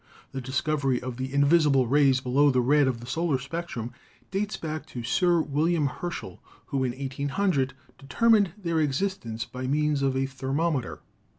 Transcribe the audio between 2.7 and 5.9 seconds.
of the solar spectrum dates back to Sir William